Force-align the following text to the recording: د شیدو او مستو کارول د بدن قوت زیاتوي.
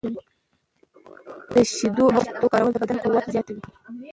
د 1.53 1.55
شیدو 1.73 2.03
او 2.09 2.13
مستو 2.15 2.51
کارول 2.53 2.71
د 2.73 2.77
بدن 2.81 2.97
قوت 3.03 3.25
زیاتوي. 3.33 3.61